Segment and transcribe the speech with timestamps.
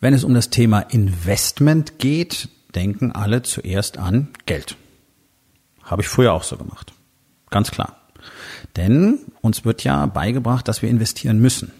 [0.00, 4.76] Wenn es um das Thema Investment geht, denken alle zuerst an Geld.
[5.82, 6.92] Habe ich früher auch so gemacht.
[7.50, 7.96] Ganz klar.
[8.76, 11.72] Denn uns wird ja beigebracht, dass wir investieren müssen.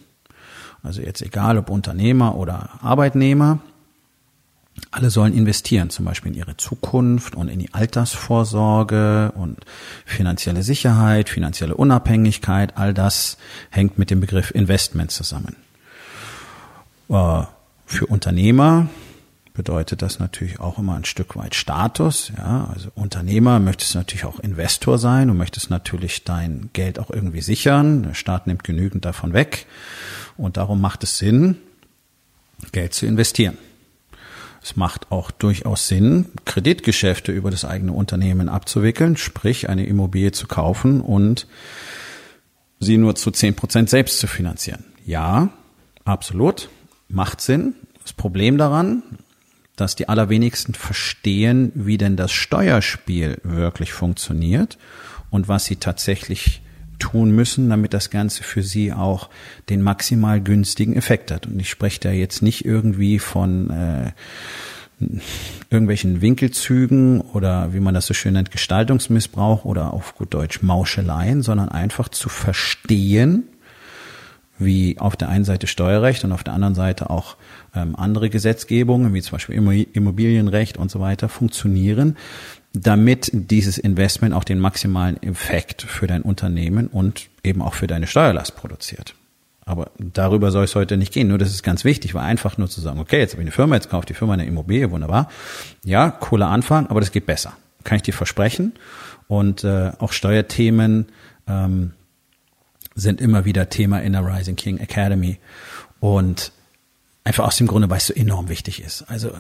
[0.83, 3.61] Also jetzt egal ob Unternehmer oder Arbeitnehmer,
[4.91, 9.59] alle sollen investieren, zum Beispiel in ihre Zukunft und in die Altersvorsorge und
[10.07, 12.77] finanzielle Sicherheit, finanzielle Unabhängigkeit.
[12.77, 13.39] All das
[13.71, 15.57] hängt mit dem Begriff Investment zusammen.
[17.09, 17.43] Äh,
[17.89, 18.89] für Unternehmer
[19.55, 22.31] bedeutet das natürlich auch immer ein Stück weit Status.
[22.37, 25.29] Ja, also Unternehmer möchtest natürlich auch Investor sein.
[25.29, 28.03] Du möchtest natürlich dein Geld auch irgendwie sichern.
[28.03, 29.67] Der Staat nimmt genügend davon weg.
[30.37, 31.57] Und darum macht es Sinn,
[32.73, 33.57] Geld zu investieren.
[34.63, 40.47] Es macht auch durchaus Sinn, Kreditgeschäfte über das eigene Unternehmen abzuwickeln, sprich eine Immobilie zu
[40.47, 41.47] kaufen und
[42.81, 44.85] sie nur zu zehn Prozent selbst zu finanzieren.
[45.07, 45.49] Ja,
[46.05, 46.69] absolut
[47.09, 47.75] macht Sinn.
[48.03, 49.03] Das Problem daran,
[49.77, 54.79] dass die allerwenigsten verstehen, wie denn das Steuerspiel wirklich funktioniert
[55.31, 56.63] und was sie tatsächlich
[56.99, 59.31] tun müssen, damit das Ganze für sie auch
[59.69, 61.47] den maximal günstigen Effekt hat.
[61.47, 64.13] Und ich spreche da jetzt nicht irgendwie von äh,
[65.71, 71.43] irgendwelchen Winkelzügen oder wie man das so schön nennt, Gestaltungsmissbrauch oder auf gut Deutsch Mauscheleien,
[71.43, 73.45] sondern einfach zu verstehen,
[74.59, 77.37] wie auf der einen Seite Steuerrecht und auf der anderen Seite auch
[77.75, 79.57] ähm, andere Gesetzgebungen, wie zum Beispiel
[79.93, 82.17] Immobilienrecht und so weiter, funktionieren,
[82.73, 88.07] damit dieses Investment auch den maximalen Effekt für dein Unternehmen und eben auch für deine
[88.07, 89.15] Steuerlast produziert.
[89.65, 91.29] Aber darüber soll es heute nicht gehen.
[91.29, 93.53] Nur das ist ganz wichtig, weil einfach nur zu sagen, okay, jetzt habe ich eine
[93.53, 95.29] Firma, jetzt kauft die Firma eine Immobilie, wunderbar.
[95.85, 97.53] Ja, cooler Anfang, aber das geht besser.
[97.85, 98.73] Kann ich dir versprechen.
[99.27, 101.09] Und äh, auch Steuerthemen
[101.47, 101.93] ähm,
[102.99, 105.39] sind immer wieder Thema in der Rising King Academy.
[106.01, 106.53] Und
[107.25, 109.05] einfach aus dem Grunde, weil es so enorm wichtig ist.
[109.09, 109.31] Also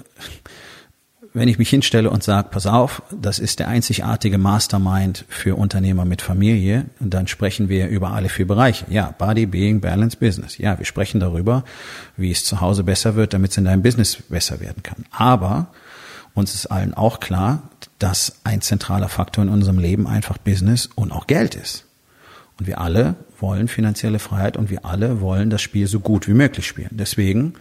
[1.35, 6.05] wenn ich mich hinstelle und sage, pass auf, das ist der einzigartige Mastermind für Unternehmer
[6.05, 8.87] mit Familie, dann sprechen wir über alle vier Bereiche.
[8.89, 10.59] Ja, Body, Being, Balance, Business.
[10.59, 11.65] Ja, wir sprechen darüber,
[12.17, 15.05] wie es zu Hause besser wird, damit es in deinem Business besser werden kann.
[15.11, 15.69] Aber
[16.35, 17.63] uns ist allen auch klar,
[17.99, 21.85] dass ein zentraler Faktor in unserem Leben einfach Business und auch Geld ist.
[22.59, 26.35] Und wir alle wollen finanzielle Freiheit und wir alle wollen das Spiel so gut wie
[26.35, 26.91] möglich spielen.
[26.93, 27.55] Deswegen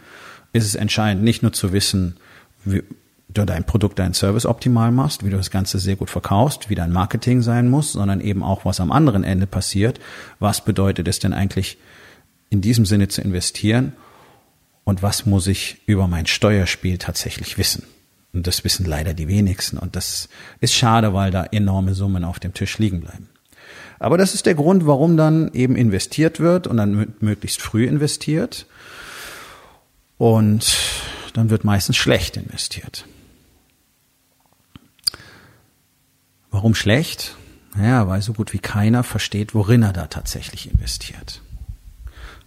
[0.52, 2.16] ist es entscheidend, nicht nur zu wissen,
[2.64, 2.82] wie
[3.28, 6.74] du dein Produkt, dein Service optimal machst, wie du das Ganze sehr gut verkaufst, wie
[6.74, 10.00] dein Marketing sein muss, sondern eben auch, was am anderen Ende passiert.
[10.40, 11.78] Was bedeutet es denn eigentlich,
[12.50, 13.92] in diesem Sinne zu investieren?
[14.84, 17.84] Und was muss ich über mein Steuerspiel tatsächlich wissen?
[18.32, 19.76] Und das wissen leider die wenigsten.
[19.76, 20.28] Und das
[20.60, 23.28] ist schade, weil da enorme Summen auf dem Tisch liegen bleiben.
[23.98, 28.66] Aber das ist der Grund, warum dann eben investiert wird und dann möglichst früh investiert.
[30.18, 30.76] Und
[31.34, 33.06] dann wird meistens schlecht investiert.
[36.50, 37.36] Warum schlecht?
[37.76, 41.42] Naja, weil so gut wie keiner versteht, worin er da tatsächlich investiert.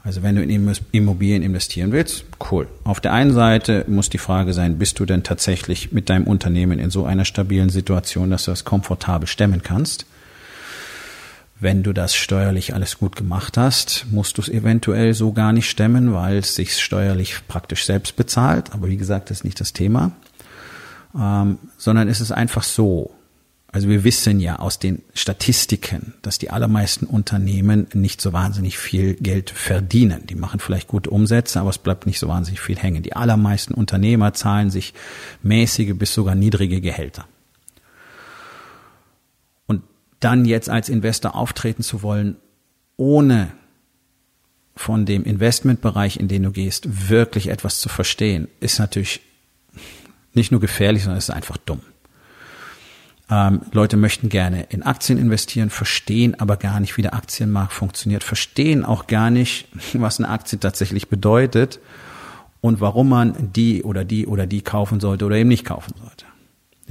[0.04, 2.68] Also wenn du in Immobilien investieren willst, cool.
[2.84, 6.80] Auf der einen Seite muss die Frage sein, bist du denn tatsächlich mit deinem Unternehmen
[6.80, 10.08] in so einer stabilen Situation, dass du das komfortabel stemmen kannst?
[11.62, 15.70] Wenn du das steuerlich alles gut gemacht hast, musst du es eventuell so gar nicht
[15.70, 18.74] stemmen, weil es sich steuerlich praktisch selbst bezahlt.
[18.74, 20.12] Aber wie gesagt, das ist nicht das Thema.
[21.16, 23.12] Ähm, sondern es ist einfach so.
[23.72, 29.14] Also wir wissen ja aus den Statistiken, dass die allermeisten Unternehmen nicht so wahnsinnig viel
[29.14, 30.26] Geld verdienen.
[30.26, 33.04] Die machen vielleicht gute Umsätze, aber es bleibt nicht so wahnsinnig viel hängen.
[33.04, 34.96] Die allermeisten Unternehmer zahlen sich
[35.44, 37.28] mäßige bis sogar niedrige Gehälter
[40.22, 42.38] dann jetzt als Investor auftreten zu wollen,
[42.96, 43.52] ohne
[44.76, 49.22] von dem Investmentbereich, in den du gehst, wirklich etwas zu verstehen, ist natürlich
[50.34, 51.82] nicht nur gefährlich, sondern ist einfach dumm.
[53.30, 58.24] Ähm, Leute möchten gerne in Aktien investieren, verstehen aber gar nicht, wie der Aktienmarkt funktioniert,
[58.24, 61.80] verstehen auch gar nicht, was eine Aktie tatsächlich bedeutet
[62.60, 66.26] und warum man die oder die oder die kaufen sollte oder eben nicht kaufen sollte.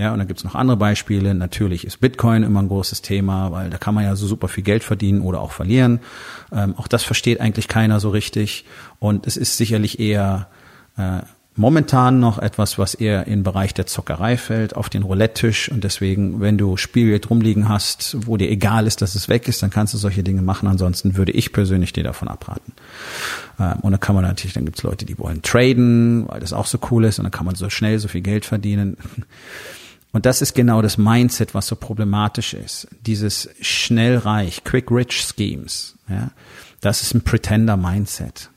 [0.00, 1.34] Ja, und dann gibt's noch andere Beispiele.
[1.34, 4.64] Natürlich ist Bitcoin immer ein großes Thema, weil da kann man ja so super viel
[4.64, 6.00] Geld verdienen oder auch verlieren.
[6.50, 8.64] Ähm, auch das versteht eigentlich keiner so richtig.
[8.98, 10.46] Und es ist sicherlich eher
[10.96, 11.18] äh,
[11.54, 15.70] momentan noch etwas, was eher im Bereich der Zockerei fällt, auf den Roulette-Tisch.
[15.70, 19.62] Und deswegen, wenn du Spielgeld rumliegen hast, wo dir egal ist, dass es weg ist,
[19.62, 20.66] dann kannst du solche Dinge machen.
[20.66, 22.72] Ansonsten würde ich persönlich dir davon abraten.
[23.58, 26.64] Ähm, und dann kann man natürlich, dann gibt's Leute, die wollen traden, weil das auch
[26.64, 27.18] so cool ist.
[27.18, 28.96] Und dann kann man so schnell so viel Geld verdienen.
[30.12, 32.88] Und das ist genau das Mindset, was so problematisch ist.
[33.06, 35.96] Dieses schnell reich, quick rich Schemes.
[36.08, 36.32] Ja,
[36.80, 38.50] das ist ein Pretender-Mindset.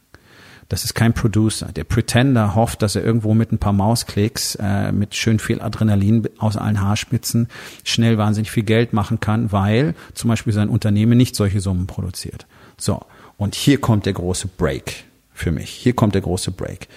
[0.70, 1.68] Das ist kein Producer.
[1.68, 6.28] Der Pretender hofft, dass er irgendwo mit ein paar Mausklicks, äh, mit schön viel Adrenalin
[6.40, 7.48] aus allen Haarspitzen
[7.84, 12.48] schnell wahnsinnig viel Geld machen kann, weil zum Beispiel sein Unternehmen nicht solche Summen produziert.
[12.78, 13.06] So.
[13.38, 15.04] Und hier kommt der große Break
[15.34, 15.70] für mich.
[15.70, 16.88] Hier kommt der große Break.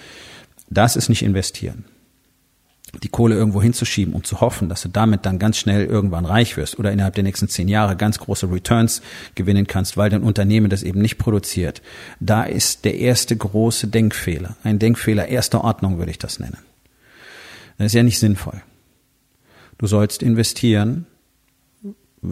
[0.69, 1.85] Das ist nicht investieren
[3.03, 6.57] die Kohle irgendwo hinzuschieben und zu hoffen, dass du damit dann ganz schnell irgendwann reich
[6.57, 9.01] wirst oder innerhalb der nächsten zehn Jahre ganz große Returns
[9.35, 11.81] gewinnen kannst, weil dein Unternehmen das eben nicht produziert.
[12.19, 14.55] Da ist der erste große Denkfehler.
[14.63, 16.57] Ein Denkfehler erster Ordnung würde ich das nennen.
[17.77, 18.61] Das ist ja nicht sinnvoll.
[19.77, 21.05] Du sollst investieren,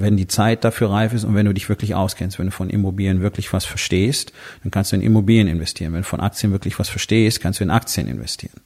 [0.02, 2.70] wenn die Zeit dafür reif ist und wenn du dich wirklich auskennst, wenn du von
[2.70, 4.34] Immobilien wirklich was verstehst,
[4.64, 5.94] dann kannst du in Immobilien investieren.
[5.94, 8.62] Wenn du von Aktien wirklich was verstehst, kannst du in Aktien investieren.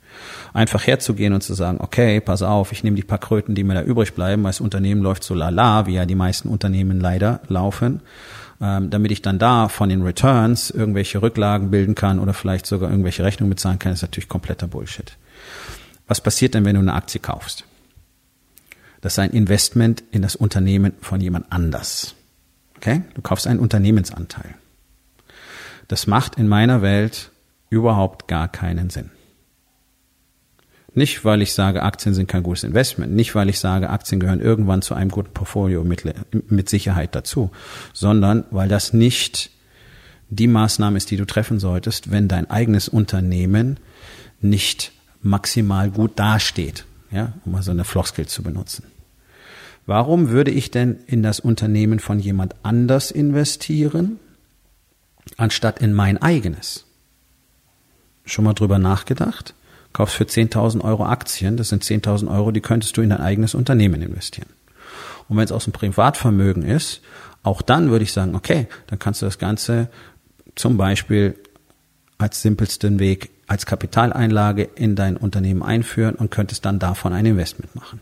[0.54, 3.74] Einfach herzugehen und zu sagen, okay, pass auf, ich nehme die paar Kröten, die mir
[3.74, 7.42] da übrig bleiben, weil das Unternehmen läuft so lala, wie ja die meisten Unternehmen leider
[7.48, 8.02] laufen,
[8.62, 12.90] ähm, damit ich dann da von den Returns irgendwelche Rücklagen bilden kann oder vielleicht sogar
[12.90, 15.16] irgendwelche Rechnungen bezahlen kann, ist natürlich kompletter Bullshit.
[16.08, 17.66] Was passiert denn, wenn du eine Aktie kaufst?
[19.02, 22.16] Das ist ein Investment in das Unternehmen von jemand anders.
[22.78, 23.02] Okay?
[23.14, 24.56] Du kaufst einen Unternehmensanteil.
[25.88, 27.32] Das macht in meiner Welt
[27.70, 29.12] überhaupt gar keinen Sinn.
[30.96, 34.42] Nicht, weil ich sage, Aktien sind kein gutes Investment, nicht, weil ich sage, Aktien gehören
[34.42, 36.04] irgendwann zu einem guten Portfolio mit,
[36.50, 37.52] mit Sicherheit dazu,
[37.94, 39.52] sondern weil das nicht
[40.30, 43.78] die Maßnahme ist, die du treffen solltest, wenn dein eigenes Unternehmen
[44.42, 44.92] nicht
[45.22, 48.84] maximal gut dasteht ja, um mal so eine Floskel zu benutzen.
[49.86, 54.20] Warum würde ich denn in das Unternehmen von jemand anders investieren,
[55.38, 56.86] anstatt in mein eigenes?
[58.26, 59.56] Schon mal drüber nachgedacht?
[59.92, 63.56] Kaufst für 10.000 Euro Aktien, das sind 10.000 Euro, die könntest du in dein eigenes
[63.56, 64.50] Unternehmen investieren.
[65.28, 67.02] Und wenn es aus dem Privatvermögen ist,
[67.42, 69.90] auch dann würde ich sagen, okay, dann kannst du das Ganze
[70.56, 71.36] zum Beispiel
[72.20, 77.76] als simpelsten Weg als Kapitaleinlage in dein Unternehmen einführen und könntest dann davon ein Investment
[77.76, 78.00] machen.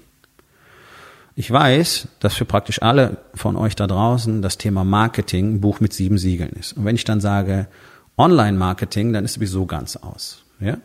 [1.36, 5.80] Ich weiß, dass für praktisch alle von euch da draußen das Thema Marketing ein Buch
[5.80, 6.74] mit sieben Siegeln ist.
[6.74, 7.68] Und wenn ich dann sage
[8.18, 10.44] Online-Marketing, dann ist sowieso ganz aus.
[10.60, 10.80] Ja?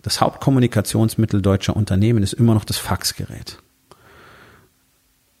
[0.00, 3.58] Das Hauptkommunikationsmittel deutscher Unternehmen ist immer noch das Faxgerät.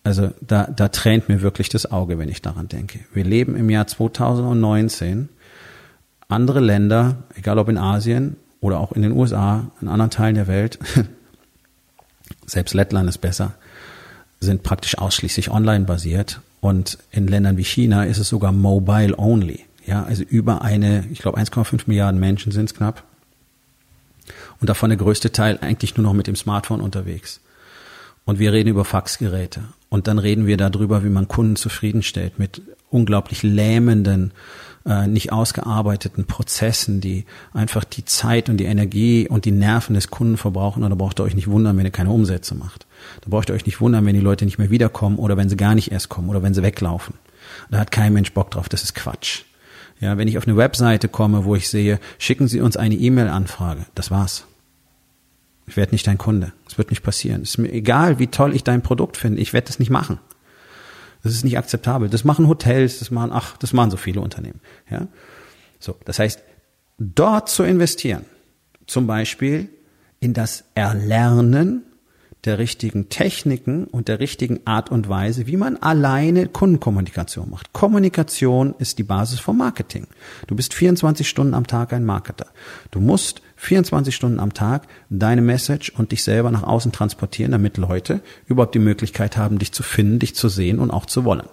[0.04, 3.00] Also da, da tränt mir wirklich das Auge, wenn ich daran denke.
[3.14, 5.30] Wir leben im Jahr 2019.
[6.28, 10.46] Andere Länder, egal ob in Asien oder auch in den USA, in anderen Teilen der
[10.46, 10.78] Welt,
[12.46, 13.54] selbst Lettland ist besser,
[14.40, 16.40] sind praktisch ausschließlich online basiert.
[16.60, 19.64] Und in Ländern wie China ist es sogar mobile only.
[19.86, 23.04] Ja, also über eine, ich glaube 1,5 Milliarden Menschen sind es knapp.
[24.60, 27.40] Und davon der größte Teil eigentlich nur noch mit dem Smartphone unterwegs.
[28.24, 29.62] Und wir reden über Faxgeräte.
[29.88, 34.32] Und dann reden wir darüber, wie man Kunden zufriedenstellt mit unglaublich lähmenden
[34.88, 40.08] äh, nicht ausgearbeiteten Prozessen, die einfach die Zeit und die Energie und die Nerven des
[40.10, 40.82] Kunden verbrauchen.
[40.82, 42.86] Und da braucht ihr euch nicht wundern, wenn ihr keine Umsätze macht.
[43.20, 45.56] Da braucht ihr euch nicht wundern, wenn die Leute nicht mehr wiederkommen oder wenn sie
[45.56, 47.14] gar nicht erst kommen oder wenn sie weglaufen.
[47.70, 48.68] Da hat kein Mensch Bock drauf.
[48.68, 49.42] Das ist Quatsch.
[50.00, 53.84] Ja, wenn ich auf eine Webseite komme, wo ich sehe, schicken Sie uns eine E-Mail-Anfrage,
[53.94, 54.46] das war's.
[55.66, 56.52] Ich werde nicht dein Kunde.
[56.66, 57.42] Es wird nicht passieren.
[57.42, 59.40] Es ist mir egal, wie toll ich dein Produkt finde.
[59.40, 60.18] Ich werde das nicht machen.
[61.28, 62.08] Das ist nicht akzeptabel.
[62.08, 64.60] Das machen Hotels, das machen, ach, das machen so viele Unternehmen.
[64.90, 65.08] Ja?
[65.78, 66.42] So, das heißt,
[66.98, 68.24] dort zu investieren,
[68.86, 69.68] zum Beispiel
[70.20, 71.82] in das Erlernen
[72.46, 77.74] der richtigen Techniken und der richtigen Art und Weise, wie man alleine Kundenkommunikation macht.
[77.74, 80.06] Kommunikation ist die Basis vom Marketing.
[80.46, 82.46] Du bist 24 Stunden am Tag ein Marketer.
[82.90, 87.76] Du musst 24 Stunden am Tag deine Message und dich selber nach außen transportieren, damit
[87.76, 91.46] Leute überhaupt die Möglichkeit haben, dich zu finden, dich zu sehen und auch zu wollen.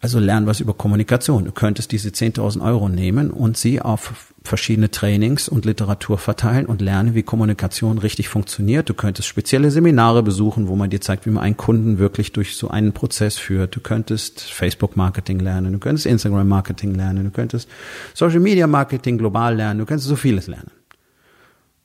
[0.00, 1.46] Also lern was über Kommunikation.
[1.46, 6.82] Du könntest diese 10.000 Euro nehmen und sie auf verschiedene Trainings und Literatur verteilen und
[6.82, 8.88] lernen, wie Kommunikation richtig funktioniert.
[8.88, 12.56] Du könntest spezielle Seminare besuchen, wo man dir zeigt, wie man einen Kunden wirklich durch
[12.56, 13.74] so einen Prozess führt.
[13.74, 17.68] Du könntest Facebook-Marketing lernen, du könntest Instagram-Marketing lernen, du könntest
[18.14, 20.70] Social-Media-Marketing global lernen, du könntest so vieles lernen.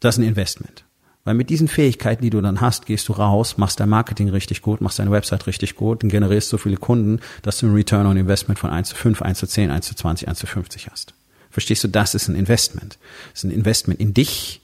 [0.01, 0.83] Das ist ein Investment.
[1.23, 4.61] Weil mit diesen Fähigkeiten, die du dann hast, gehst du raus, machst dein Marketing richtig
[4.61, 8.07] gut, machst deine Website richtig gut und generierst so viele Kunden, dass du ein Return
[8.07, 10.89] on Investment von 1 zu 5, 1 zu 10, 1 zu 20, 1 zu 50
[10.89, 11.13] hast.
[11.51, 12.97] Verstehst du, das ist ein Investment.
[13.33, 14.61] Das ist ein Investment in dich.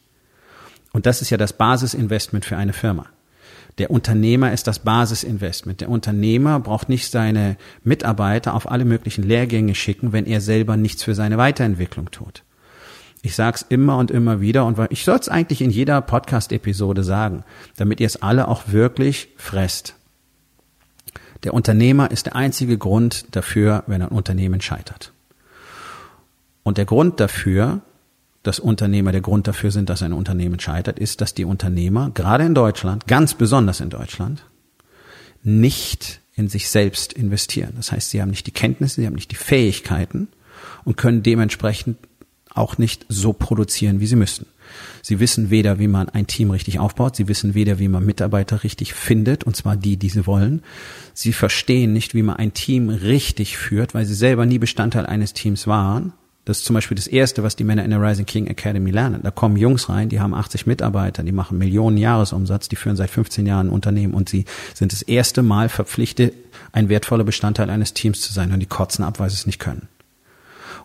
[0.93, 3.05] Und das ist ja das Basisinvestment für eine Firma.
[3.77, 5.81] Der Unternehmer ist das Basisinvestment.
[5.81, 11.03] Der Unternehmer braucht nicht seine Mitarbeiter auf alle möglichen Lehrgänge schicken, wenn er selber nichts
[11.03, 12.43] für seine Weiterentwicklung tut.
[13.21, 17.03] Ich sage es immer und immer wieder und ich soll es eigentlich in jeder Podcast-Episode
[17.03, 17.43] sagen,
[17.75, 19.95] damit ihr es alle auch wirklich fresst.
[21.43, 25.13] Der Unternehmer ist der einzige Grund dafür, wenn ein Unternehmen scheitert.
[26.63, 27.81] Und der Grund dafür,
[28.43, 32.45] dass Unternehmer der Grund dafür sind, dass ein Unternehmen scheitert, ist, dass die Unternehmer, gerade
[32.45, 34.45] in Deutschland, ganz besonders in Deutschland,
[35.43, 37.73] nicht in sich selbst investieren.
[37.75, 40.27] Das heißt, sie haben nicht die Kenntnisse, sie haben nicht die Fähigkeiten
[40.85, 41.97] und können dementsprechend
[42.57, 44.47] auch nicht so produzieren, wie sie müssten.
[45.01, 48.63] Sie wissen weder, wie man ein Team richtig aufbaut, sie wissen weder, wie man Mitarbeiter
[48.63, 50.61] richtig findet, und zwar die, die sie wollen.
[51.13, 55.33] Sie verstehen nicht, wie man ein Team richtig führt, weil sie selber nie Bestandteil eines
[55.33, 56.13] Teams waren.
[56.47, 59.19] Das ist zum Beispiel das Erste, was die Männer in der Rising King Academy lernen.
[59.21, 63.09] Da kommen Jungs rein, die haben 80 Mitarbeiter, die machen Millionen Jahresumsatz, die führen seit
[63.09, 66.33] 15 Jahren ein Unternehmen und sie sind das erste Mal verpflichtet,
[66.71, 69.59] ein wertvoller Bestandteil eines Teams zu sein und die kotzen ab, weil sie es nicht
[69.59, 69.89] können.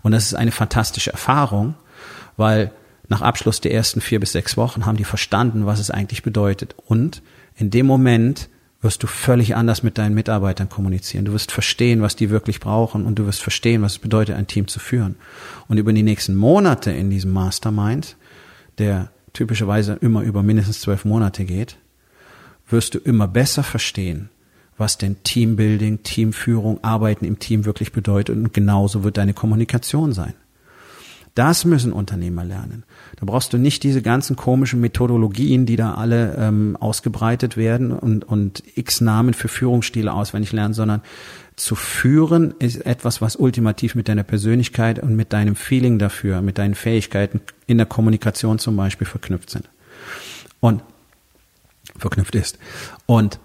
[0.02, 1.75] Und das ist eine fantastische Erfahrung,
[2.37, 2.73] weil
[3.09, 6.75] nach Abschluss der ersten vier bis sechs Wochen haben die verstanden, was es eigentlich bedeutet.
[6.87, 7.23] Und
[7.56, 8.49] in dem Moment
[8.80, 11.25] wirst du völlig anders mit deinen Mitarbeitern kommunizieren.
[11.25, 14.49] Du wirst verstehen, was die wirklich brauchen und du wirst verstehen, was es bedeutet, ein
[14.49, 15.16] Team zu führen.
[15.68, 18.16] Und über die nächsten Monate in diesem Mastermind,
[18.78, 21.76] der typischerweise immer über mindestens zwölf Monate geht,
[22.68, 24.30] wirst du immer besser verstehen,
[24.79, 30.35] was denn Teambuilding, Teamführung, Arbeiten im Team wirklich bedeutet und genauso wird deine Kommunikation sein.
[31.35, 32.85] Das müssen Unternehmer lernen.
[33.17, 38.25] Da brauchst du nicht diese ganzen komischen Methodologien, die da alle ähm, ausgebreitet werden und,
[38.25, 41.00] und x Namen für Führungsstile auswendig lernen, sondern
[41.57, 46.59] zu führen ist etwas, was ultimativ mit deiner Persönlichkeit und mit deinem Feeling dafür, mit
[46.59, 49.71] deinen Fähigkeiten in der Kommunikation zum Beispiel verknüpft sind.
[50.61, 50.83] Und
[51.99, 52.59] verknüpft ist.
[53.07, 53.38] Und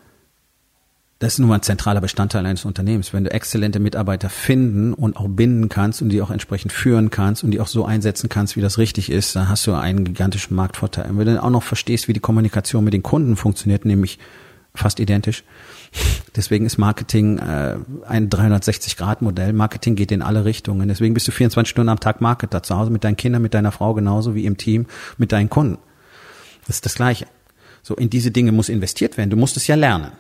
[1.20, 3.12] das ist nun mal ein zentraler Bestandteil eines Unternehmens.
[3.12, 7.44] Wenn du exzellente Mitarbeiter finden und auch binden kannst und die auch entsprechend führen kannst
[7.44, 10.56] und die auch so einsetzen kannst, wie das richtig ist, dann hast du einen gigantischen
[10.56, 11.10] Marktvorteil.
[11.10, 14.20] Und wenn du dann auch noch verstehst, wie die Kommunikation mit den Kunden funktioniert, nämlich
[14.76, 15.44] fast identisch.
[16.36, 19.54] Deswegen ist Marketing äh, ein 360-Grad-Modell.
[19.54, 20.88] Marketing geht in alle Richtungen.
[20.88, 22.62] Deswegen bist du 24 Stunden am Tag Marketer.
[22.62, 24.86] Zu Hause mit deinen Kindern, mit deiner Frau genauso wie im Team
[25.18, 25.80] mit deinen Kunden.
[26.68, 27.26] Das ist das Gleiche.
[27.82, 29.32] So, in diese Dinge muss investiert werden.
[29.32, 30.12] Du musst es ja lernen.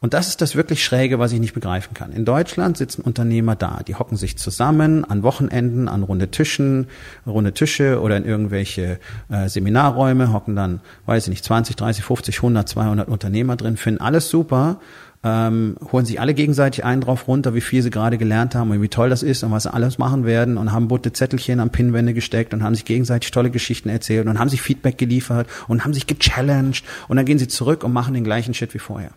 [0.00, 2.12] Und das ist das wirklich Schräge, was ich nicht begreifen kann.
[2.12, 6.86] In Deutschland sitzen Unternehmer da, die hocken sich zusammen an Wochenenden, an runde Tischen,
[7.26, 12.36] runde Tische oder in irgendwelche äh, Seminarräume, hocken dann, weiß ich nicht, 20, 30, 50,
[12.36, 14.78] 100, 200 Unternehmer drin, finden alles super,
[15.24, 18.80] ähm, holen sich alle gegenseitig einen drauf runter, wie viel sie gerade gelernt haben und
[18.80, 21.70] wie toll das ist und was sie alles machen werden und haben bunte Zettelchen am
[21.70, 25.82] Pinnwände gesteckt und haben sich gegenseitig tolle Geschichten erzählt und haben sich Feedback geliefert und
[25.82, 29.10] haben sich gechallenged und dann gehen sie zurück und machen den gleichen Shit wie vorher.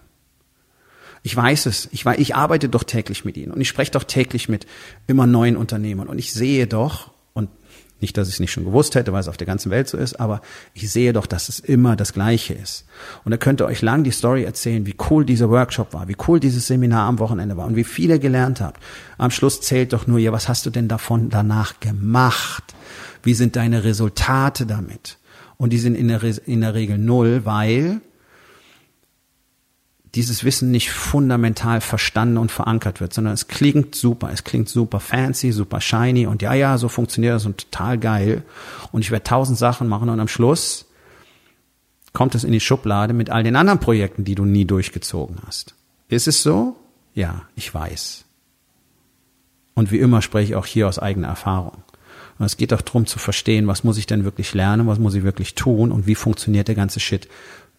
[1.23, 1.87] Ich weiß es.
[1.91, 4.65] Ich, weiß, ich arbeite doch täglich mit ihnen und ich spreche doch täglich mit
[5.07, 7.49] immer neuen Unternehmern und ich sehe doch, und
[8.01, 9.97] nicht, dass ich es nicht schon gewusst hätte, weil es auf der ganzen Welt so
[9.97, 10.41] ist, aber
[10.73, 12.85] ich sehe doch, dass es immer das Gleiche ist.
[13.23, 16.17] Und da könnt ihr euch lang die Story erzählen, wie cool dieser Workshop war, wie
[16.27, 18.81] cool dieses Seminar am Wochenende war und wie viel ihr gelernt habt.
[19.19, 22.63] Am Schluss zählt doch nur, ja, was hast du denn davon danach gemacht?
[23.21, 25.19] Wie sind deine Resultate damit?
[25.57, 28.01] Und die sind in der, in der Regel null, weil
[30.15, 34.99] dieses Wissen nicht fundamental verstanden und verankert wird, sondern es klingt super, es klingt super
[34.99, 38.43] fancy, super shiny und ja, ja, so funktioniert das und total geil
[38.91, 40.85] und ich werde tausend Sachen machen und am Schluss
[42.13, 45.75] kommt es in die Schublade mit all den anderen Projekten, die du nie durchgezogen hast.
[46.09, 46.75] Ist es so?
[47.13, 48.25] Ja, ich weiß.
[49.75, 51.83] Und wie immer spreche ich auch hier aus eigener Erfahrung.
[52.37, 55.13] Und es geht auch darum zu verstehen, was muss ich denn wirklich lernen, was muss
[55.13, 57.29] ich wirklich tun und wie funktioniert der ganze Shit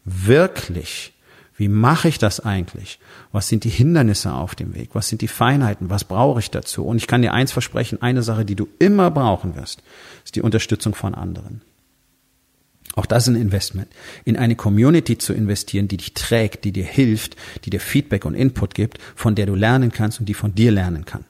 [0.05, 1.13] wirklich
[1.57, 2.99] wie mache ich das eigentlich?
[3.31, 4.91] Was sind die Hindernisse auf dem Weg?
[4.95, 5.91] Was sind die Feinheiten?
[5.91, 6.85] Was brauche ich dazu?
[6.85, 9.83] Und ich kann dir eins versprechen, eine Sache, die du immer brauchen wirst,
[10.25, 11.61] ist die Unterstützung von anderen.
[12.95, 13.89] Auch das ist ein Investment.
[14.25, 18.35] In eine Community zu investieren, die dich trägt, die dir hilft, die dir Feedback und
[18.35, 21.25] Input gibt, von der du lernen kannst und die von dir lernen kann.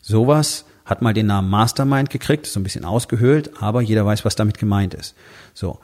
[0.00, 4.36] Sowas hat mal den Namen Mastermind gekriegt, so ein bisschen ausgehöhlt, aber jeder weiß, was
[4.36, 5.14] damit gemeint ist.
[5.52, 5.78] So.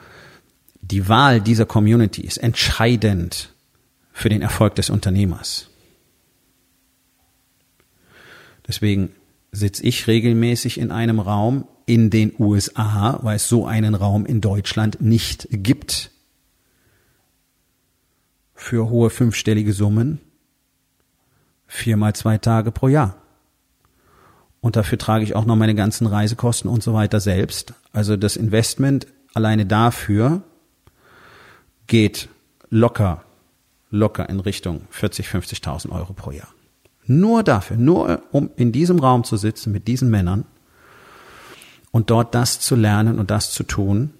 [0.81, 3.49] Die Wahl dieser Community ist entscheidend
[4.13, 5.69] für den Erfolg des Unternehmers.
[8.67, 9.09] Deswegen
[9.51, 14.39] sitze ich regelmäßig in einem Raum in den USA, weil es so einen Raum in
[14.39, 16.11] Deutschland nicht gibt.
[18.61, 20.19] für hohe fünfstellige Summen
[21.65, 23.15] viermal zwei Tage pro Jahr.
[24.59, 27.73] Und dafür trage ich auch noch meine ganzen Reisekosten und so weiter selbst.
[27.91, 30.43] Also das Investment alleine dafür
[31.87, 32.29] geht
[32.69, 33.23] locker,
[33.91, 36.47] locker in Richtung 40, 50.000 Euro pro Jahr.
[37.05, 40.45] Nur dafür, nur um in diesem Raum zu sitzen mit diesen Männern
[41.91, 44.13] und dort das zu lernen und das zu tun,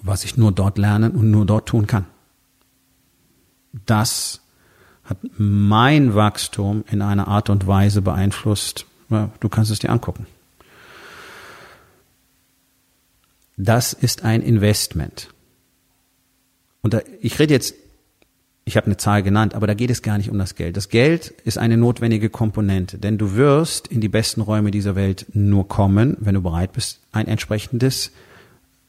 [0.00, 2.06] was ich nur dort lernen und nur dort tun kann.
[3.86, 4.40] Das
[5.04, 8.86] hat mein Wachstum in einer Art und Weise beeinflusst.
[9.08, 10.26] Du kannst es dir angucken.
[13.56, 15.28] Das ist ein Investment.
[16.82, 17.74] Und ich rede jetzt,
[18.64, 20.76] ich habe eine Zahl genannt, aber da geht es gar nicht um das Geld.
[20.76, 25.26] Das Geld ist eine notwendige Komponente, denn du wirst in die besten Räume dieser Welt
[25.32, 28.12] nur kommen, wenn du bereit bist, ein entsprechendes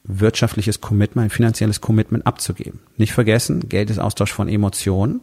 [0.03, 2.82] wirtschaftliches Commitment, ein finanzielles Commitment abzugeben.
[2.98, 5.22] Nicht vergessen, Geld ist Austausch von Emotionen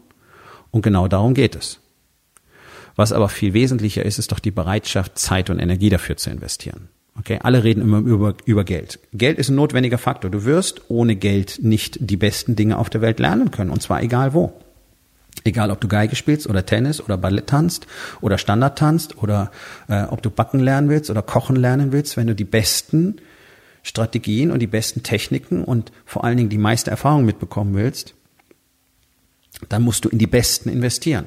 [0.71, 1.81] und genau darum geht es.
[2.97, 6.89] Was aber viel wesentlicher ist, ist doch die Bereitschaft, Zeit und Energie dafür zu investieren.
[7.19, 8.99] Okay, alle reden immer über, über Geld.
[9.13, 10.31] Geld ist ein notwendiger Faktor.
[10.31, 14.03] Du wirst ohne Geld nicht die besten Dinge auf der Welt lernen können, und zwar
[14.03, 14.53] egal wo.
[15.45, 17.87] Egal, ob du Geige spielst oder Tennis oder Ballett tanzt
[18.21, 19.51] oder Standard tanzt oder
[19.89, 23.17] äh, ob du backen lernen willst oder kochen lernen willst, wenn du die besten
[23.83, 28.15] Strategien und die besten Techniken und vor allen Dingen die meiste Erfahrung mitbekommen willst,
[29.69, 31.27] dann musst du in die Besten investieren.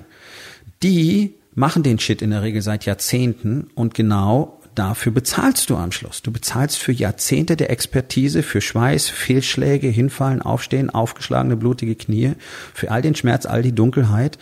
[0.82, 5.92] Die machen den Shit in der Regel seit Jahrzehnten und genau dafür bezahlst du am
[5.92, 6.22] Schluss.
[6.22, 12.34] Du bezahlst für Jahrzehnte der Expertise, für Schweiß, Fehlschläge, Hinfallen, Aufstehen, aufgeschlagene, blutige Knie,
[12.74, 14.38] für all den Schmerz, all die Dunkelheit,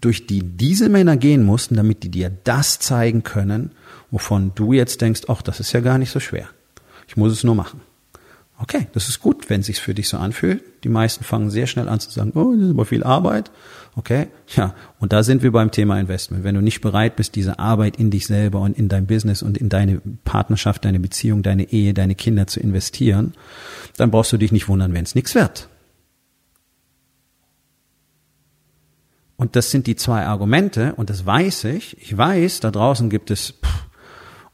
[0.00, 3.72] durch die diese Männer gehen mussten, damit die dir das zeigen können,
[4.10, 6.48] wovon du jetzt denkst, ach, das ist ja gar nicht so schwer.
[7.08, 7.80] Ich muss es nur machen.
[8.56, 10.62] Okay, das ist gut, wenn es sich für dich so anfühlt.
[10.84, 13.50] Die meisten fangen sehr schnell an zu sagen, oh, das ist aber viel Arbeit.
[13.96, 16.44] Okay, ja, und da sind wir beim Thema Investment.
[16.44, 19.58] Wenn du nicht bereit bist, diese Arbeit in dich selber und in dein Business und
[19.58, 23.34] in deine Partnerschaft, deine Beziehung, deine Ehe, deine Kinder zu investieren,
[23.96, 25.68] dann brauchst du dich nicht wundern, wenn es nichts wird.
[29.36, 32.00] Und das sind die zwei Argumente, und das weiß ich.
[32.00, 33.54] Ich weiß, da draußen gibt es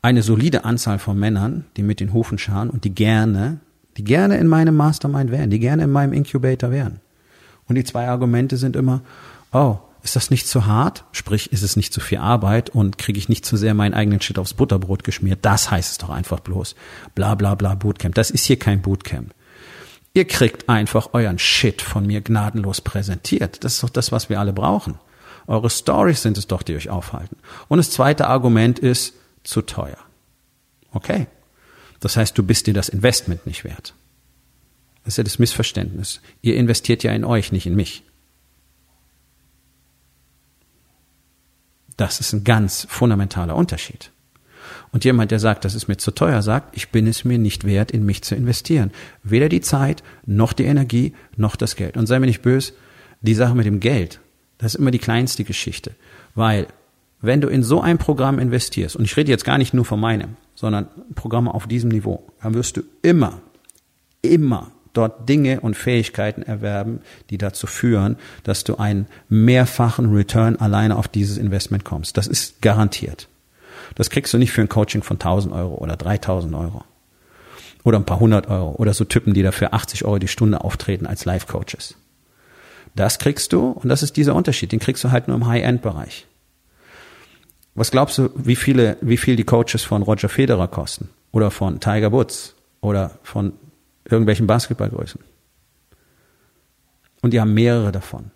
[0.02, 3.60] eine solide Anzahl von Männern, die mit den Hufen scharen und die gerne,
[3.96, 7.00] die gerne in meinem Mastermind wären, die gerne in meinem Incubator wären.
[7.68, 9.02] Und die zwei Argumente sind immer,
[9.52, 11.04] oh, ist das nicht zu hart?
[11.12, 14.20] Sprich, ist es nicht zu viel Arbeit und kriege ich nicht zu sehr meinen eigenen
[14.20, 15.40] Shit aufs Butterbrot geschmiert?
[15.42, 16.74] Das heißt es doch einfach bloß.
[17.14, 18.14] Bla bla bla Bootcamp.
[18.14, 19.34] Das ist hier kein Bootcamp.
[20.14, 23.62] Ihr kriegt einfach euren Shit von mir gnadenlos präsentiert.
[23.62, 24.98] Das ist doch das, was wir alle brauchen.
[25.46, 27.36] Eure Stories sind es doch, die euch aufhalten.
[27.68, 29.98] Und das zweite Argument ist, zu teuer.
[30.92, 31.26] Okay.
[32.00, 33.94] Das heißt, du bist dir das Investment nicht wert.
[35.04, 36.20] Das ist ja das Missverständnis.
[36.42, 38.02] Ihr investiert ja in euch, nicht in mich.
[41.96, 44.10] Das ist ein ganz fundamentaler Unterschied.
[44.92, 47.64] Und jemand, der sagt, das ist mir zu teuer, sagt, ich bin es mir nicht
[47.64, 48.90] wert, in mich zu investieren.
[49.22, 51.96] Weder die Zeit, noch die Energie, noch das Geld.
[51.96, 52.72] Und sei mir nicht böse,
[53.20, 54.20] die Sache mit dem Geld,
[54.58, 55.94] das ist immer die kleinste Geschichte.
[56.34, 56.66] Weil
[57.20, 60.00] wenn du in so ein Programm investierst, und ich rede jetzt gar nicht nur von
[60.00, 63.40] meinem, sondern Programme auf diesem Niveau, dann wirst du immer,
[64.20, 70.96] immer dort Dinge und Fähigkeiten erwerben, die dazu führen, dass du einen mehrfachen Return alleine
[70.96, 72.18] auf dieses Investment kommst.
[72.18, 73.28] Das ist garantiert.
[73.94, 76.84] Das kriegst du nicht für ein Coaching von 1000 Euro oder 3000 Euro
[77.82, 81.06] oder ein paar hundert Euro oder so Typen, die dafür 80 Euro die Stunde auftreten
[81.06, 81.94] als Life-Coaches.
[82.94, 84.72] Das kriegst du und das ist dieser Unterschied.
[84.72, 86.26] Den kriegst du halt nur im High-End-Bereich.
[87.74, 91.08] Was glaubst du, wie viele, wie viel die Coaches von Roger Federer kosten?
[91.32, 92.56] Oder von Tiger Woods?
[92.80, 93.52] Oder von
[94.04, 95.20] irgendwelchen Basketballgrößen?
[97.22, 98.30] Und die haben mehrere davon.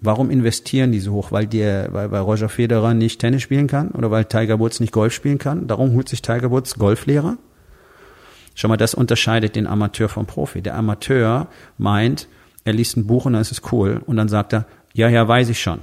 [0.00, 1.32] Warum investieren die so hoch?
[1.32, 4.92] Weil, der, weil, weil Roger Federer nicht Tennis spielen kann oder weil Tiger Woods nicht
[4.92, 5.66] Golf spielen kann?
[5.66, 7.38] Darum holt sich Tiger Woods Golflehrer?
[8.54, 10.62] Schau mal, das unterscheidet den Amateur vom Profi.
[10.62, 12.28] Der Amateur meint,
[12.64, 14.02] er liest ein Buch und dann ist es cool.
[14.06, 15.80] Und dann sagt er, ja, ja, weiß ich schon.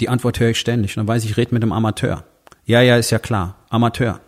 [0.00, 0.96] Die Antwort höre ich ständig.
[0.96, 2.24] Und dann weiß ich, ich rede mit einem Amateur.
[2.64, 3.56] Ja, ja, ist ja klar.
[3.68, 4.20] Amateur.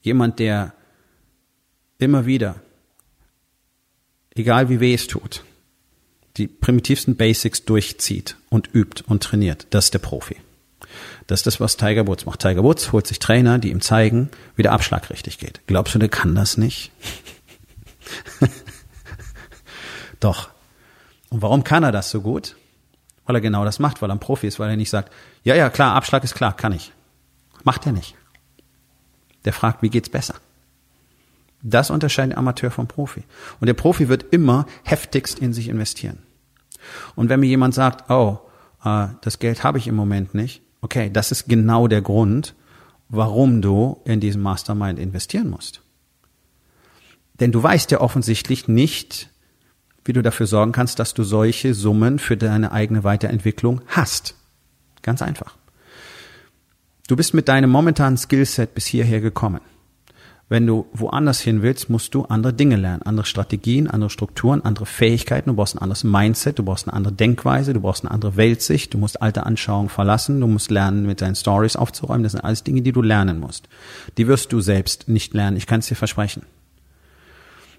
[0.00, 0.74] Jemand, der
[1.98, 2.56] immer wieder,
[4.34, 5.44] egal wie weh es tut,
[6.36, 9.66] die primitivsten Basics durchzieht und übt und trainiert.
[9.70, 10.36] Das ist der Profi.
[11.26, 12.40] Das ist das, was Tiger Woods macht.
[12.40, 15.60] Tiger Woods holt sich Trainer, die ihm zeigen, wie der Abschlag richtig geht.
[15.66, 16.90] Glaubst du, der kann das nicht?
[20.20, 20.50] Doch.
[21.30, 22.56] Und warum kann er das so gut?
[23.24, 25.12] Weil er genau das macht, weil er ein Profi ist, weil er nicht sagt,
[25.44, 26.92] ja, ja, klar, Abschlag ist klar, kann ich.
[27.64, 28.16] Macht er nicht.
[29.44, 30.34] Der fragt, wie geht's besser?
[31.62, 33.22] Das unterscheidet Amateur vom Profi.
[33.60, 36.18] Und der Profi wird immer heftigst in sich investieren.
[37.14, 38.40] Und wenn mir jemand sagt, oh,
[38.84, 42.54] äh, das Geld habe ich im Moment nicht, okay, das ist genau der Grund,
[43.08, 45.82] warum du in diesen Mastermind investieren musst.
[47.34, 49.30] Denn du weißt ja offensichtlich nicht,
[50.04, 54.34] wie du dafür sorgen kannst, dass du solche Summen für deine eigene Weiterentwicklung hast.
[55.02, 55.56] Ganz einfach.
[57.08, 59.60] Du bist mit deinem momentanen Skillset bis hierher gekommen.
[60.48, 64.84] Wenn du woanders hin willst, musst du andere Dinge lernen, andere Strategien, andere Strukturen, andere
[64.84, 65.48] Fähigkeiten.
[65.48, 68.92] Du brauchst ein anderes Mindset, du brauchst eine andere Denkweise, du brauchst eine andere Weltsicht,
[68.92, 72.22] du musst alte Anschauungen verlassen, du musst lernen, mit deinen Stories aufzuräumen.
[72.22, 73.66] Das sind alles Dinge, die du lernen musst.
[74.18, 75.56] Die wirst du selbst nicht lernen.
[75.56, 76.42] Ich kann es dir versprechen.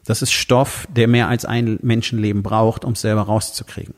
[0.06, 3.96] Das ist Stoff, der mehr als ein Menschenleben braucht, um es selber rauszukriegen.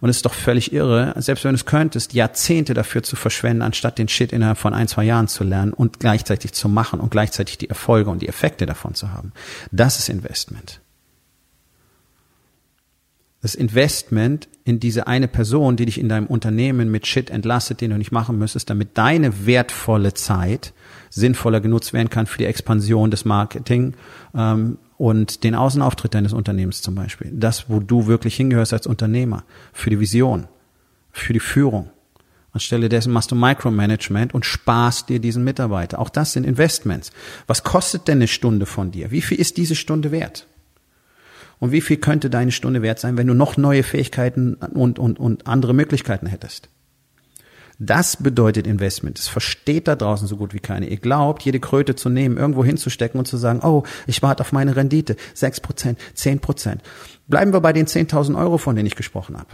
[0.00, 3.62] Und es ist doch völlig irre, selbst wenn du es könntest, Jahrzehnte dafür zu verschwenden,
[3.62, 7.10] anstatt den Shit innerhalb von ein, zwei Jahren zu lernen und gleichzeitig zu machen und
[7.10, 9.32] gleichzeitig die Erfolge und die Effekte davon zu haben.
[9.70, 10.80] Das ist Investment.
[13.40, 17.90] Das Investment in diese eine Person, die dich in deinem Unternehmen mit Shit entlastet, den
[17.90, 20.72] du nicht machen müsstest, damit deine wertvolle Zeit
[21.10, 23.94] sinnvoller genutzt werden kann für die Expansion des Marketing
[24.34, 27.30] ähm, und den Außenauftritt deines Unternehmens zum Beispiel.
[27.32, 30.46] Das, wo du wirklich hingehörst als Unternehmer, für die Vision,
[31.12, 31.90] für die Führung.
[32.52, 35.98] Anstelle dessen machst du Micromanagement und sparst dir diesen Mitarbeiter.
[35.98, 37.10] Auch das sind Investments.
[37.48, 39.10] Was kostet denn eine Stunde von dir?
[39.10, 40.46] Wie viel ist diese Stunde wert?
[41.58, 45.18] Und wie viel könnte deine Stunde wert sein, wenn du noch neue Fähigkeiten und, und,
[45.18, 46.68] und andere Möglichkeiten hättest?
[47.78, 49.18] Das bedeutet Investment.
[49.18, 50.86] Das versteht da draußen so gut wie keine.
[50.86, 54.52] Ihr glaubt, jede Kröte zu nehmen, irgendwo hinzustecken und zu sagen, oh, ich warte auf
[54.52, 55.16] meine Rendite.
[55.34, 56.82] Sechs Prozent, zehn Prozent.
[57.26, 59.48] Bleiben wir bei den 10.000 Euro, von denen ich gesprochen habe.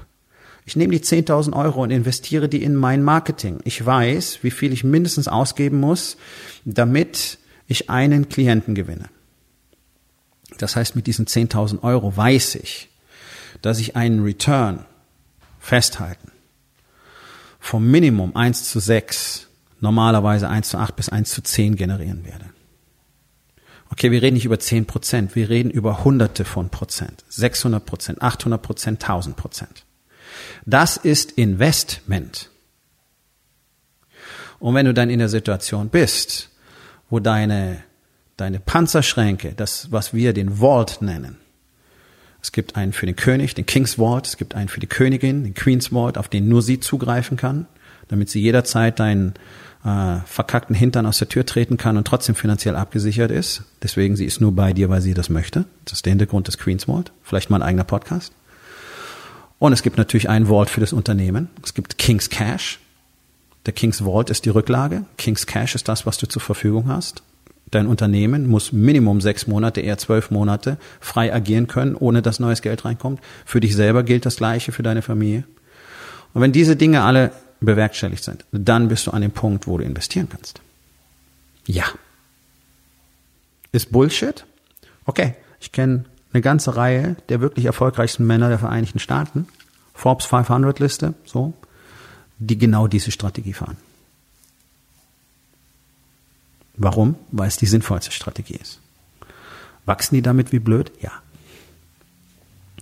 [0.66, 3.61] Ich nehme die 10.000 Euro und investiere die in mein Marketing.
[3.64, 6.18] Ich weiß, wie viel ich mindestens ausgeben muss,
[6.64, 9.06] damit ich einen Klienten gewinne.
[10.59, 12.90] Das heißt, mit diesen 10.000 Euro weiß ich,
[13.62, 14.85] dass ich einen Return
[15.59, 16.30] festhalten
[17.60, 19.46] vom Minimum 1 zu 6
[19.80, 22.46] normalerweise 1 zu 8 bis 1 zu 10 generieren werde.
[23.90, 28.22] Okay, wir reden nicht über 10 Prozent, wir reden über Hunderte von Prozent, 600 Prozent,
[28.22, 29.84] 800 Prozent, 1000 Prozent.
[30.64, 32.50] Das ist Investment.
[34.58, 36.50] Und wenn du dann in der Situation bist,
[37.08, 37.82] wo deine,
[38.36, 41.38] deine Panzerschränke, das, was wir den Vault nennen,
[42.42, 44.26] es gibt einen für den König, den King's Vault.
[44.26, 47.66] Es gibt einen für die Königin, den Queen's Vault, auf den nur sie zugreifen kann,
[48.09, 49.35] damit sie jederzeit deinen
[49.85, 53.64] äh, verkackten Hintern aus der Tür treten kann und trotzdem finanziell abgesichert ist.
[53.83, 55.66] Deswegen, sie ist nur bei dir, weil sie das möchte.
[55.85, 57.12] Das ist der Hintergrund des Queen's Vault.
[57.22, 58.33] Vielleicht mal ein eigener Podcast.
[59.59, 61.50] Und es gibt natürlich einen Vault für das Unternehmen.
[61.62, 62.81] Es gibt King's Cash.
[63.66, 65.05] Der King's Vault ist die Rücklage.
[65.18, 67.22] King's Cash ist das, was du zur Verfügung hast.
[67.70, 72.62] Dein Unternehmen muss Minimum sechs Monate, eher zwölf Monate frei agieren können, ohne dass neues
[72.62, 73.20] Geld reinkommt.
[73.44, 75.44] Für dich selber gilt das Gleiche, für deine Familie.
[76.35, 79.85] Und wenn diese Dinge alle bewerkstelligt sind, dann bist du an dem Punkt, wo du
[79.85, 80.61] investieren kannst.
[81.66, 81.85] Ja.
[83.72, 84.44] Ist Bullshit?
[85.04, 89.46] Okay, ich kenne eine ganze Reihe der wirklich erfolgreichsten Männer der Vereinigten Staaten,
[89.94, 91.52] Forbes 500 Liste, so,
[92.38, 93.76] die genau diese Strategie fahren.
[96.80, 97.16] Warum?
[97.30, 98.80] Weil es die sinnvollste Strategie ist.
[99.84, 100.90] Wachsen die damit wie blöd?
[101.00, 101.12] Ja.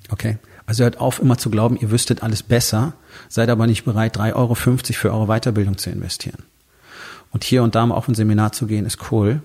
[0.08, 0.38] Okay.
[0.66, 2.92] Also hört auf, immer zu glauben, ihr wüsstet alles besser,
[3.28, 6.44] seid aber nicht bereit, 3,50 Euro für eure Weiterbildung zu investieren.
[7.32, 9.42] Und hier und da mal auf ein Seminar zu gehen, ist cool,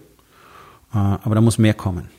[0.94, 2.10] äh, aber da muss mehr kommen.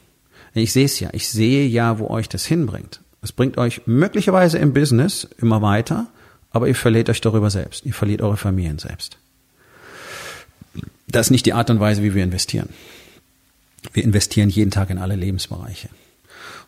[0.55, 3.01] Ich sehe es ja, ich sehe ja, wo euch das hinbringt.
[3.23, 6.09] Es bringt euch möglicherweise im Business immer weiter,
[6.51, 7.85] aber ihr verliert euch darüber selbst.
[7.85, 9.19] Ihr verliert eure Familien selbst.
[11.15, 12.71] Das ist nicht die Art und Weise, wie wir investieren.
[13.93, 15.89] Wir investieren jeden Tag in alle Lebensbereiche.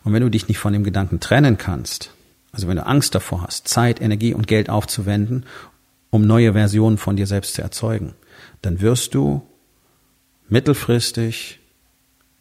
[0.05, 2.11] Und wenn du dich nicht von dem Gedanken trennen kannst,
[2.53, 5.45] also wenn du Angst davor hast, Zeit, Energie und Geld aufzuwenden,
[6.11, 8.13] um neue Versionen von dir selbst zu erzeugen,
[8.61, 9.45] dann wirst du
[10.47, 11.59] mittelfristig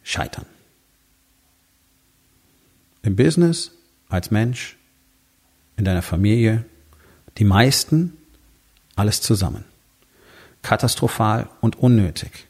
[0.04, 0.46] scheitern.
[3.02, 3.72] Im Business,
[4.08, 4.76] als Mensch,
[5.76, 6.64] in deiner Familie,
[7.38, 8.16] die meisten,
[8.94, 9.64] alles zusammen
[10.66, 12.48] katastrophal und unnötig.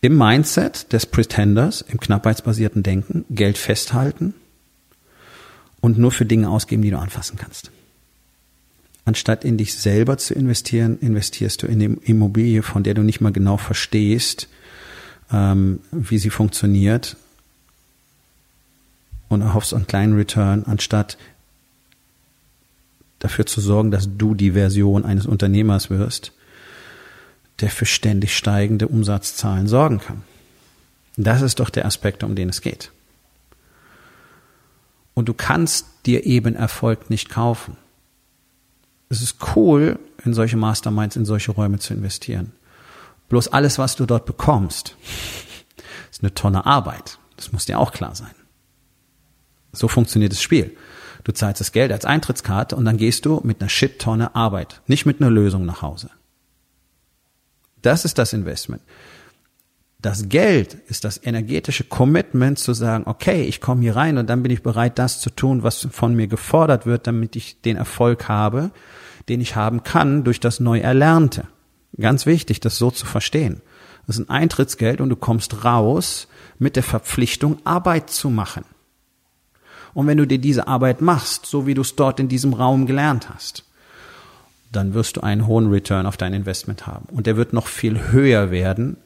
[0.00, 4.32] Im Mindset des Pretenders, im knappheitsbasierten Denken, Geld festhalten
[5.80, 7.72] und nur für Dinge ausgeben, die du anfassen kannst.
[9.04, 13.20] Anstatt in dich selber zu investieren, investierst du in eine Immobilie, von der du nicht
[13.20, 14.48] mal genau verstehst,
[15.32, 17.16] ähm, wie sie funktioniert
[19.28, 21.18] und erhoffst einen kleinen Return, anstatt
[23.18, 26.32] dafür zu sorgen, dass du die Version eines Unternehmers wirst,
[27.60, 30.22] der für ständig steigende Umsatzzahlen sorgen kann.
[31.16, 32.90] Das ist doch der Aspekt, um den es geht.
[35.14, 37.78] Und du kannst dir eben Erfolg nicht kaufen.
[39.08, 42.52] Es ist cool, in solche Masterminds, in solche Räume zu investieren.
[43.28, 44.96] Bloß alles, was du dort bekommst,
[46.10, 47.18] ist eine Tonne Arbeit.
[47.36, 48.34] Das muss dir auch klar sein.
[49.72, 50.76] So funktioniert das Spiel.
[51.24, 55.06] Du zahlst das Geld als Eintrittskarte und dann gehst du mit einer Shit-Tonne Arbeit, nicht
[55.06, 56.10] mit einer Lösung nach Hause.
[57.86, 58.82] Das ist das Investment.
[60.00, 64.42] Das Geld ist das energetische Commitment zu sagen, okay, ich komme hier rein und dann
[64.42, 68.28] bin ich bereit, das zu tun, was von mir gefordert wird, damit ich den Erfolg
[68.28, 68.72] habe,
[69.28, 71.46] den ich haben kann durch das neu Erlernte.
[71.96, 73.62] Ganz wichtig, das so zu verstehen.
[74.08, 76.26] Das ist ein Eintrittsgeld und du kommst raus
[76.58, 78.64] mit der Verpflichtung, Arbeit zu machen.
[79.94, 82.86] Und wenn du dir diese Arbeit machst, so wie du es dort in diesem Raum
[82.86, 83.65] gelernt hast,
[84.76, 87.06] dann wirst du einen hohen Return auf dein Investment haben.
[87.10, 88.96] Und der wird noch viel höher werden,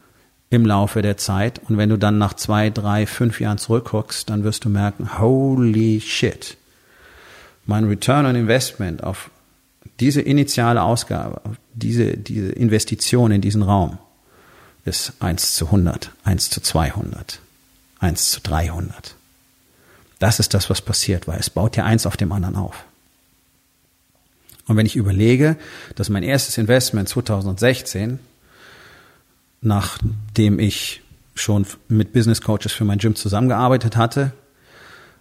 [0.50, 1.60] im Laufe der Zeit.
[1.68, 6.00] Und wenn du dann nach zwei, drei, fünf Jahren zurückguckst, dann wirst du merken, holy
[6.00, 6.56] shit.
[7.66, 9.30] Mein Return on Investment auf
[10.00, 13.98] diese initiale Ausgabe, auf diese, diese Investition in diesen Raum
[14.84, 17.40] ist 1 zu 100, 1 zu 200,
[18.00, 19.14] 1 zu 300.
[20.18, 22.84] Das ist das, was passiert, weil es baut ja eins auf dem anderen auf.
[24.70, 25.56] Und wenn ich überlege,
[25.96, 28.20] dass mein erstes Investment 2016
[29.62, 31.02] nachdem ich
[31.34, 34.32] schon mit Business Coaches für mein Gym zusammengearbeitet hatte.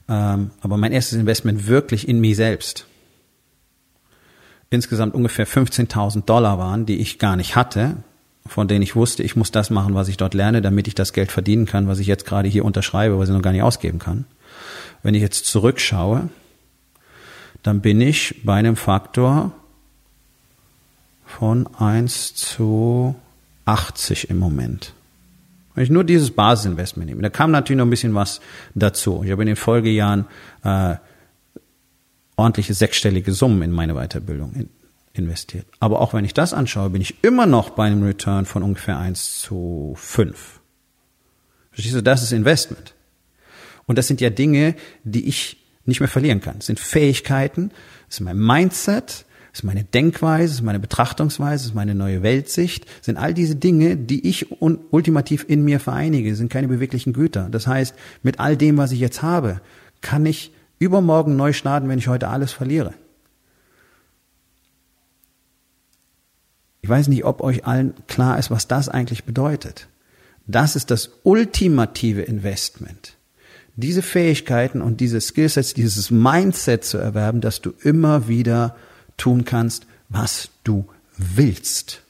[0.07, 2.85] Ähm, aber mein erstes Investment wirklich in mich selbst.
[4.69, 7.97] Insgesamt ungefähr 15.000 Dollar waren, die ich gar nicht hatte,
[8.45, 11.11] von denen ich wusste, ich muss das machen, was ich dort lerne, damit ich das
[11.11, 13.97] Geld verdienen kann, was ich jetzt gerade hier unterschreibe, was ich noch gar nicht ausgeben
[13.97, 14.25] kann.
[15.01, 16.29] Wenn ich jetzt zurückschaue,
[17.63, 19.51] dann bin ich bei einem Faktor
[21.25, 23.15] von eins zu
[23.65, 24.93] 80 im Moment.
[25.75, 28.41] Wenn ich nur dieses Basisinvestment nehme, da kam natürlich noch ein bisschen was
[28.75, 29.21] dazu.
[29.23, 30.25] Ich habe in den Folgejahren
[30.63, 30.95] äh,
[32.35, 34.69] ordentliche sechsstellige Summen in meine Weiterbildung in,
[35.13, 35.65] investiert.
[35.79, 38.97] Aber auch wenn ich das anschaue, bin ich immer noch bei einem Return von ungefähr
[38.97, 40.59] 1 zu 5.
[41.71, 42.93] Verstehst du, das ist Investment.
[43.85, 45.58] Und das sind ja Dinge, die ich
[45.89, 46.55] nicht mehr verlieren kann.
[46.57, 47.71] Das sind Fähigkeiten,
[48.07, 53.17] das ist mein Mindset, ist meine Denkweise, ist meine Betrachtungsweise, ist meine neue Weltsicht, sind
[53.17, 57.49] all diese Dinge, die ich ultimativ in mir vereinige, sind keine beweglichen Güter.
[57.51, 59.61] Das heißt, mit all dem, was ich jetzt habe,
[60.01, 62.93] kann ich übermorgen neu starten, wenn ich heute alles verliere.
[66.81, 69.89] Ich weiß nicht, ob euch allen klar ist, was das eigentlich bedeutet.
[70.47, 73.17] Das ist das ultimative Investment.
[73.79, 78.75] Diese Fähigkeiten und diese Skillsets, dieses Mindset zu erwerben, dass du immer wieder
[79.15, 80.85] tun kannst, was du
[81.17, 82.03] willst.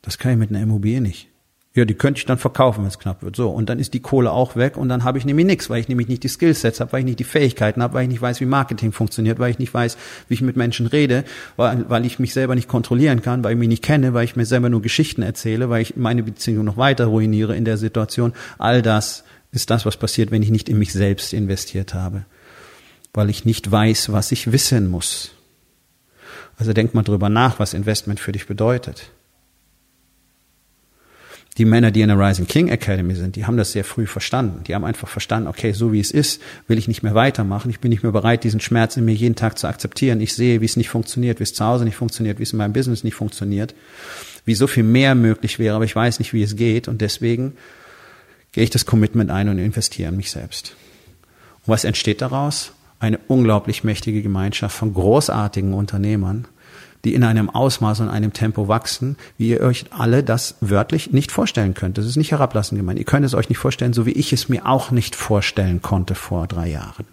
[0.00, 1.28] Das kann ich mit einer Immobilie nicht.
[1.76, 3.36] Ja, die könnte ich dann verkaufen, wenn es knapp wird.
[3.36, 5.80] So, und dann ist die Kohle auch weg und dann habe ich nämlich nichts, weil
[5.80, 8.22] ich nämlich nicht die Skillsets habe, weil ich nicht die Fähigkeiten habe, weil ich nicht
[8.22, 9.96] weiß, wie Marketing funktioniert, weil ich nicht weiß,
[10.28, 11.24] wie ich mit Menschen rede,
[11.56, 14.34] weil, weil ich mich selber nicht kontrollieren kann, weil ich mich nicht kenne, weil ich
[14.34, 18.32] mir selber nur Geschichten erzähle, weil ich meine Beziehung noch weiter ruiniere in der Situation.
[18.58, 22.24] All das ist das, was passiert, wenn ich nicht in mich selbst investiert habe
[23.16, 25.32] weil ich nicht weiß, was ich wissen muss.
[26.58, 29.10] Also denk mal drüber nach, was Investment für dich bedeutet.
[31.58, 34.64] Die Männer, die in der Rising King Academy sind, die haben das sehr früh verstanden.
[34.64, 37.70] Die haben einfach verstanden, okay, so wie es ist, will ich nicht mehr weitermachen.
[37.70, 40.20] Ich bin nicht mehr bereit, diesen Schmerz in mir jeden Tag zu akzeptieren.
[40.20, 42.58] Ich sehe, wie es nicht funktioniert, wie es zu Hause nicht funktioniert, wie es in
[42.58, 43.74] meinem Business nicht funktioniert,
[44.44, 46.88] wie so viel mehr möglich wäre, aber ich weiß nicht, wie es geht.
[46.88, 47.54] Und deswegen
[48.52, 50.76] gehe ich das Commitment ein und investiere in mich selbst.
[51.64, 52.72] Und was entsteht daraus?
[52.98, 56.48] eine unglaublich mächtige Gemeinschaft von großartigen Unternehmern,
[57.06, 61.32] die in einem Ausmaß und einem Tempo wachsen, wie ihr euch alle das wörtlich nicht
[61.32, 61.96] vorstellen könnt.
[61.96, 62.98] Das ist nicht herablassend gemeint.
[62.98, 66.14] Ihr könnt es euch nicht vorstellen, so wie ich es mir auch nicht vorstellen konnte
[66.14, 67.06] vor drei Jahren.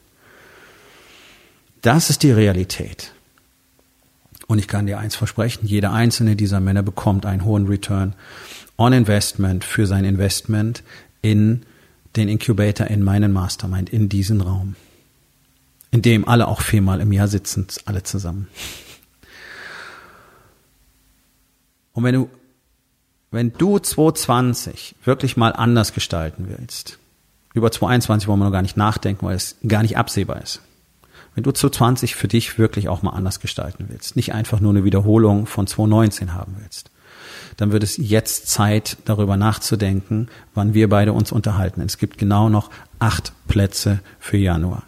[1.82, 3.14] Das ist die Realität.
[4.48, 8.14] Und ich kann dir eins versprechen, jeder einzelne dieser Männer bekommt einen hohen Return
[8.78, 10.84] on Investment für sein Investment
[11.22, 11.62] in
[12.18, 14.76] den Incubator, in meinen Mastermind, in diesen Raum
[15.94, 18.48] in dem alle auch viermal im Jahr sitzen, alle zusammen.
[21.94, 22.30] Und wenn du,
[23.32, 27.00] wenn du 2020 wirklich mal anders gestalten willst,
[27.54, 30.62] über 2021 wollen wir noch gar nicht nachdenken, weil es gar nicht absehbar ist.
[31.36, 34.84] Wenn du 2020 für dich wirklich auch mal anders gestalten willst, nicht einfach nur eine
[34.84, 36.92] Wiederholung von 2019 haben willst,
[37.58, 41.82] dann wird es jetzt Zeit, darüber nachzudenken, wann wir beide uns unterhalten.
[41.82, 44.84] Es gibt genau noch acht Plätze für Januar.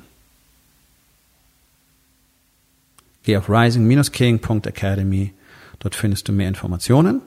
[3.24, 5.34] Geh auf rising-king.academy.
[5.80, 7.22] Dort findest du mehr Informationen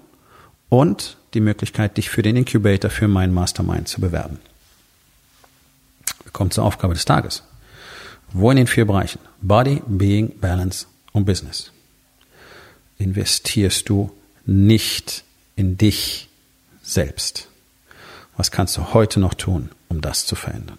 [0.69, 4.39] und die Möglichkeit, dich für den Incubator für meinen Mastermind zu bewerben.
[6.23, 7.43] Wir kommen zur Aufgabe des Tages.
[8.33, 11.73] Wo in den vier Bereichen Body, Being, Balance und Business
[12.99, 14.11] investierst du
[14.45, 15.25] nicht
[15.57, 16.29] in dich
[16.83, 17.49] selbst?
[18.37, 20.79] Was kannst du heute noch tun, um das zu verändern?